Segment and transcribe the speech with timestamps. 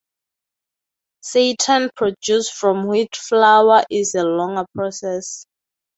[1.23, 5.45] Seitan produced from wheat flour is a longer process.